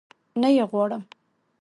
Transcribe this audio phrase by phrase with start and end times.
[0.41, 1.03] نه يي غواړم